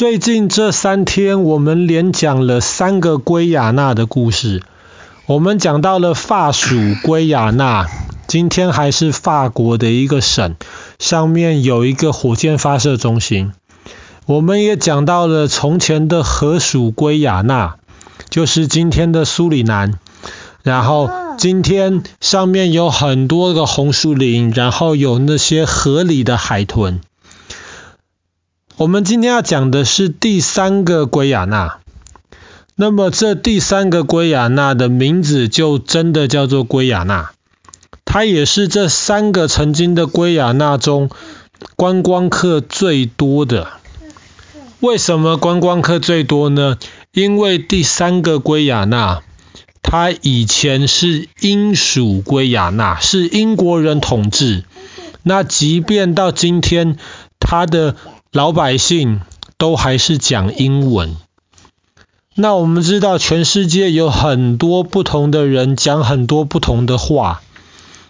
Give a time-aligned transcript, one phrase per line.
[0.00, 4.62] 最近这三天，我们连讲了三个圭亚那的故事。
[5.26, 7.86] 我们讲到了法属圭亚那，
[8.26, 10.56] 今天还是法国的一个省，
[10.98, 13.52] 上面有一个火箭发射中心。
[14.24, 17.74] 我们也讲到了从前的河属圭亚那，
[18.30, 19.98] 就是今天的苏里南。
[20.62, 27.02] 然后今天上面有很多个红树林，然后有那些河里的海豚。
[28.80, 31.80] 我们今天要讲的是第三个圭亚那，
[32.76, 37.28] 那么这第三个圭亚那的名字就真的叫做圭亚那，
[38.06, 41.10] 它也是这三个曾经的圭亚那中
[41.76, 43.68] 观光客最多的。
[44.80, 46.78] 为什么观光客最多呢？
[47.12, 49.20] 因为第三个圭亚那，
[49.82, 54.64] 它以前是英属圭亚那，是英国人统治。
[55.22, 56.96] 那即便到今天，
[57.38, 57.94] 它的
[58.32, 59.22] 老百姓
[59.58, 61.16] 都还是讲英文。
[62.36, 67.42] 那我们知道，全世界有很多不同的人讲很多不同的话，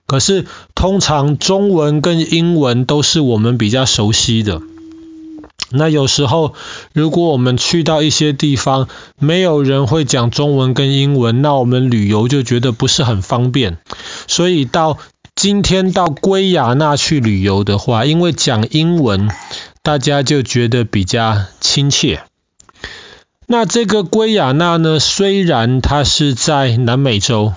[0.06, 4.60] 可是通常中文跟英文都是我们比较熟悉的。
[5.70, 6.52] 那有时候，
[6.92, 13.78] 如果我们去到一些地方，没有人会讲中文跟英文，那我们旅游就觉得不是很方便。
[14.26, 14.98] 所以到
[15.34, 19.30] 今天到圭亚那去旅游的话，因为讲英文。
[19.82, 22.22] 大家就觉得比较亲切。
[23.46, 27.54] 那这个圭亚那呢，虽然它是在南美洲，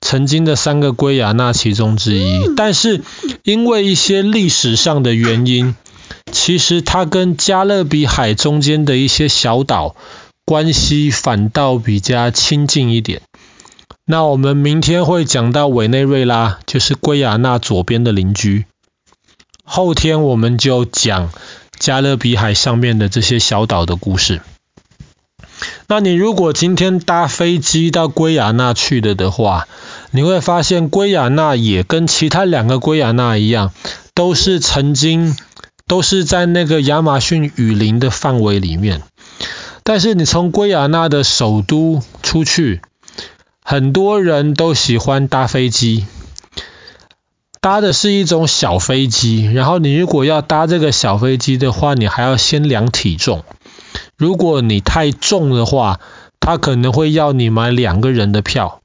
[0.00, 3.02] 曾经的三个圭亚那其中之一，但是
[3.44, 5.76] 因为一些历史上的原因，
[6.32, 9.94] 其实它跟加勒比海中间的一些小岛
[10.44, 13.22] 关系反倒比较亲近一点。
[14.04, 18.64] 那我们明天会讲到委内瑞拉，就是圭亚那左边的邻居。
[19.64, 21.30] 后天我们就讲
[21.78, 24.40] 加勒比海上面的这些小岛的故事。
[25.86, 29.68] 那你如果今天搭飞机到圭亚那去了的话，
[30.10, 33.72] 你会发现圭亚那也跟其他两个圭亚那一样，
[34.14, 35.36] 都是曾经
[35.86, 39.02] 都是在那个亚马逊雨林的范围里面。
[39.84, 42.80] 但是你从圭亚那的首都出去，
[43.62, 46.06] 很多人都喜欢搭飞机。
[47.62, 53.44] 搭的是一种小飞机，然后你如果要搭这个小飞机的话，你还要先量体重。
[54.16, 56.00] 如果你太重的话，
[56.40, 58.80] 他可能会要你买两个人的票。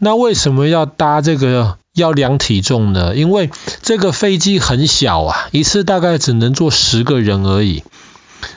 [0.00, 3.14] 那为什么要搭这个要量体重呢？
[3.14, 3.50] 因为
[3.82, 7.84] 这个飞机很小啊，一次大概只能坐十个人而已。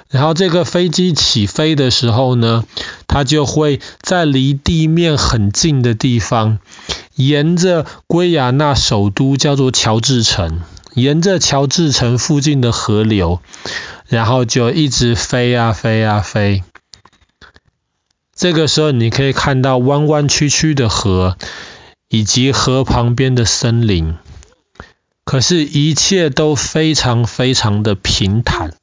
[0.10, 2.64] 然后这个飞机起飞的时候呢，
[3.06, 6.58] 它就会在离地面很近的地方。
[7.20, 10.62] 沿着圭亚那首都叫做乔治城，
[10.94, 13.42] 沿着乔治城附近的河流，
[14.08, 16.64] 然后就一直飞啊飞啊飞。
[18.34, 21.36] 这个时候你可以看到弯弯曲曲的河，
[22.08, 24.16] 以及河旁边的森林。
[25.26, 28.76] 可是，一切都非常非常的平坦。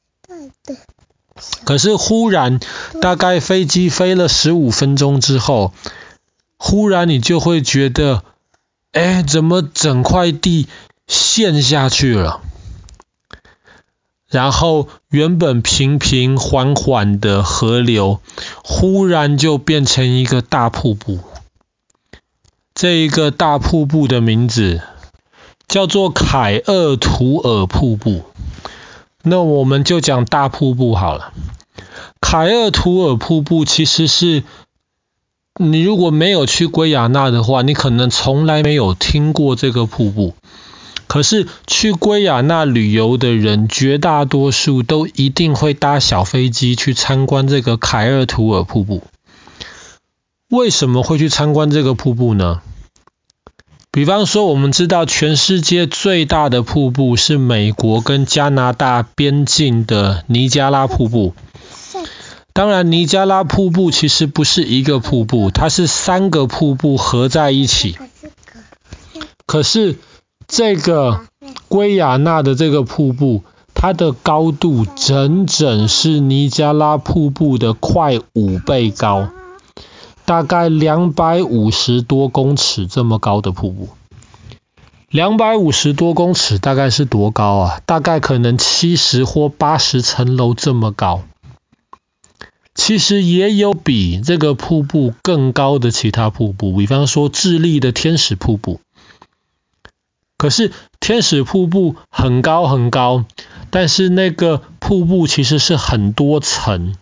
[1.65, 2.59] 可是，忽然，
[3.01, 5.73] 大概飞机飞了十五分钟之后。
[6.57, 8.23] 忽然你就会觉得，
[8.91, 10.67] 哎，怎么整块地
[11.07, 12.41] 陷下去了？
[14.27, 18.19] 然后原本平平缓缓的河流，
[18.63, 21.19] 忽然就变成一个大瀑布。
[22.73, 24.81] 这一个大瀑布的名字
[25.67, 28.23] 叫做凯厄图尔瀑布。
[29.23, 31.33] 那我们就讲大瀑布好了。
[32.19, 34.43] 凯厄图尔瀑布其实是。
[35.59, 40.35] 你如果没有去圭亚那的话，你可能从来没有听过这个瀑布。
[41.07, 49.01] 可是去圭亚那旅游的人，绝大多数都一定会搭小飞机去参观这个凯尔图尔瀑布。
[50.49, 52.61] 为什么会去参观这个瀑布呢？
[53.89, 61.33] 比方说，我们知道全世界最大的瀑布是美国跟加拿大边境的尼加拉瀑布。
[62.57, 67.95] 当然，尼加拉瀑布其实不是一个瀑布，它是三个瀑布合在一起。
[69.45, 69.99] 可是
[70.47, 71.21] 这个
[71.67, 73.43] 圭亚那的这个瀑布，
[73.75, 79.29] 它的高度整整是尼加拉瀑布的快五倍高，
[80.25, 83.89] 大概两百五十多公尺这么高的瀑布。
[85.11, 87.81] 两百五十多公尺大概是多高啊？
[87.85, 91.21] 大概可能七十或八十层楼这么高。
[92.77, 98.79] 其实也有比这个瀑布更高的其他瀑布，比方说智利的天使瀑布。
[100.37, 103.25] 可是天使瀑布很高很高，
[103.71, 106.93] 但是那个瀑布其实是很多层，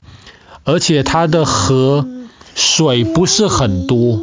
[0.64, 2.08] 而且它的河
[2.56, 4.22] 水不是很多，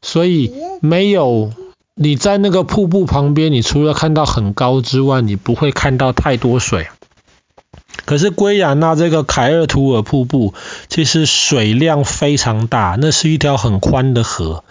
[0.00, 0.50] 所以
[0.80, 1.52] 没有
[1.94, 6.88] 你在那个瀑布旁边，你除了看到很高之外，你不会看到太多水。
[8.04, 10.54] 可是圭亚那这个凯尔图尔瀑布，
[10.88, 14.64] 其实水量非常大，那是一条很宽的河。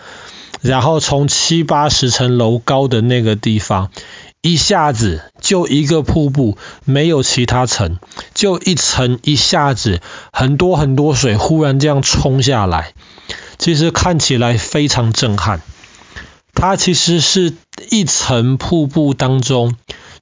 [0.61, 3.91] 然后从七八十层楼高的那个地方，
[4.41, 7.97] 一下子就一个瀑布，没有其他层，
[8.33, 10.01] 就一层一下子
[10.33, 12.93] 很多很多水忽然这样冲下来，
[13.57, 15.61] 其实看起来非常震撼。
[16.53, 17.53] 它其实是
[17.89, 19.75] 一层瀑布当中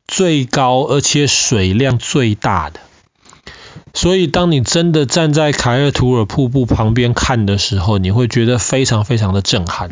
[0.08, 2.80] 最高而且水量最大的。
[3.98, 9.92] 所以，当你真的站在凯尔图尔瀑布旁边看的时候，你会觉得非常非常的震撼。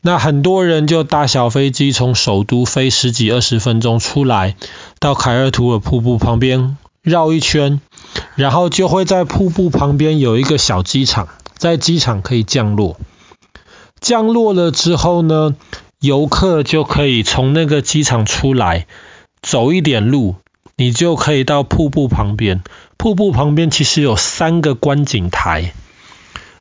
[0.00, 4.54] 那很多人就搭小飞机从首都飞十几二十分钟出来，
[5.00, 7.80] 到凯尔图尔瀑布旁边绕一圈，
[8.36, 11.26] 然后就会在瀑布旁边有一个小机场，
[11.56, 12.96] 在机场可以降落。
[14.00, 15.56] 降落了之后呢，
[15.98, 18.86] 游客就可以从那个机场出来，
[19.42, 20.36] 走一点路。
[20.80, 22.62] 你就可以到瀑布旁边，
[22.96, 25.72] 瀑布旁边其实有三个观景台，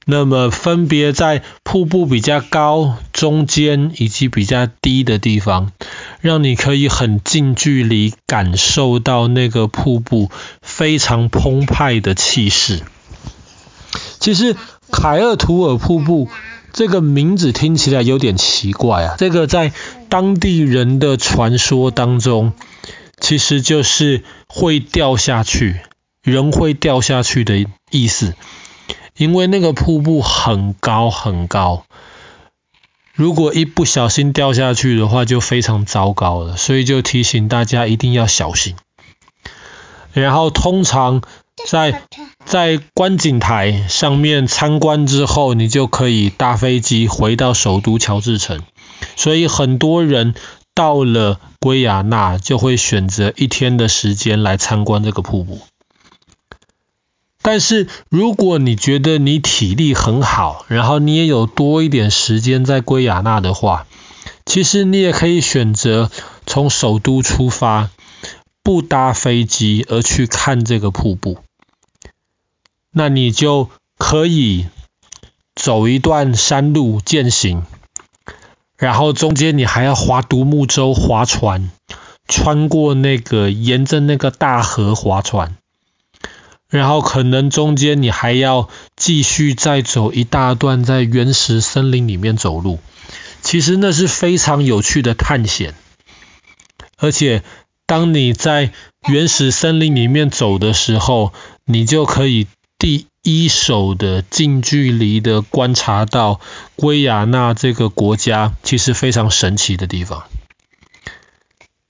[0.08, 5.72] 那么分别在瀑布比较高、中间以及比较低的地方，
[6.20, 10.32] 让你可以很近距离感受到那个瀑布
[10.64, 12.82] 非常澎湃的气势。
[14.20, 14.56] 其实
[14.92, 16.28] 凯尔图尔瀑布
[16.74, 19.74] 这个名字听起来有点奇怪啊，这个在
[20.10, 22.54] 当地人的传说当中。
[23.28, 25.82] 其实就是会掉下去，
[26.24, 28.36] 人会掉下去的意思。
[29.18, 31.84] 因为那个瀑布很高很高，
[33.14, 36.56] 如果一不小心掉下去的话，就非常糟糕了。
[36.56, 38.78] 所以就提醒大家一定要小心。
[40.14, 41.22] 然后通常
[41.68, 42.04] 在
[42.46, 48.62] 在观景台上面参观之后，你就可以搭飞机回到首都乔治城。
[49.18, 50.34] 所以很多人。
[50.78, 55.60] 到了圭亚那，就会选择一天的时间来参观这个瀑布。
[57.42, 63.88] 但是如果你觉得你体力很好，然后你也有多一点时间在圭亚那的话，
[64.46, 66.12] 其实你也可以选择
[66.46, 67.90] 从首都出发，
[68.62, 71.40] 不搭飞机而去看这个瀑布。
[72.92, 74.68] 那你就可以
[75.56, 77.64] 走一段山路健行。
[78.78, 81.72] 然后中间你还要划独木舟划船，
[82.28, 85.58] 穿过那个沿着那个大河划船，
[86.70, 92.80] 然后可能中间你还要继续再走一大段在原始森林里面走路。
[93.42, 95.74] 其实那是非常有趣的探险，
[96.98, 97.44] 而且
[97.86, 98.74] 当你在
[99.08, 101.32] 原始森林里面走的时候，
[101.64, 102.48] 你就可以
[102.80, 106.40] 第一手的近距离的观察到
[106.76, 110.24] 圭亚那这个国家其实非常神奇的地方。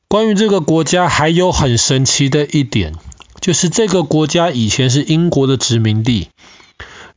[0.07, 2.93] 关于这个国家还有很神奇的一点，
[3.41, 6.29] 就是这个国家以前是英国的殖民地，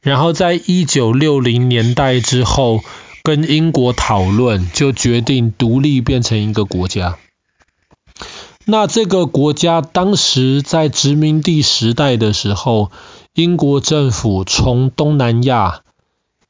[0.00, 2.80] 然后在一九六零年代之后
[3.22, 7.18] 跟英国讨论，就决定独立变成一个国家。
[8.66, 12.90] 那这个国家当时在殖民地时代的时候，
[13.34, 15.82] 英国政府从东南亚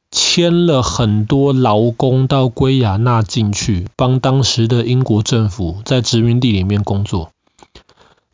[0.09, 7.31] 迁了很多劳工到圭亚那进去，帮当时的英国政府在殖民地里面工作。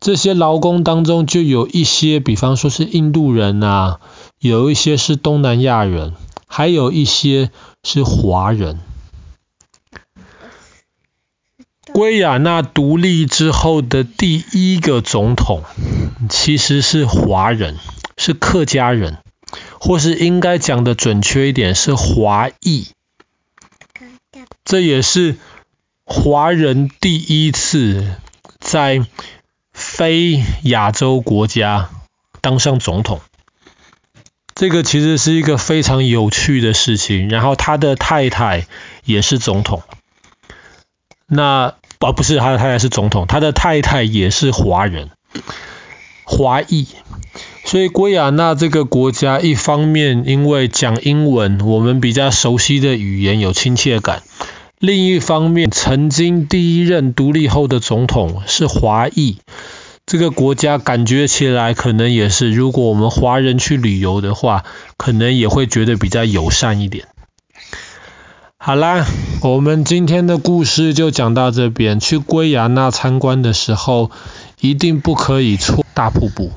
[0.00, 4.00] 这些劳工当中就有一些，比方说是印度人啊，
[4.38, 6.14] 有一些是东南亚人，
[6.46, 7.50] 还有一些
[7.84, 8.80] 是华人。
[11.92, 15.62] 圭亚那独立之后的第一个总统
[16.30, 17.76] 其实是华人。
[18.28, 19.16] 是客家人，
[19.80, 22.88] 或是应该讲的准确一点是华裔，
[24.66, 25.38] 这也是
[26.04, 28.16] 华人第一次
[28.60, 29.06] 在
[29.72, 31.88] 非亚洲国家
[32.42, 33.22] 当上总统。
[34.54, 37.30] 这个其实是一个非常有趣的事情。
[37.30, 38.66] 然后他的太太
[39.04, 39.82] 也是总统，
[41.26, 45.08] 那哦不是他的太太是总统，他的太太也是华人，
[46.24, 46.88] 华裔。
[47.68, 54.20] 所以，圭亚那这个国家，一方面因为讲英文，我们比较熟悉的语言有亲切感；
[54.78, 59.36] 另一方面，曾经第一任独立后的总统是华裔，
[60.06, 64.64] 这个国家感觉起来可能也是，如果我们华人去旅游的话，
[64.96, 67.04] 可能也会觉得比较友善一点。
[68.56, 69.04] 好啦，
[69.42, 72.00] 我们今天的故事就讲到这边。
[72.00, 74.10] 去圭亚那参观的时候，
[74.58, 76.50] 一定不可以错大瀑布。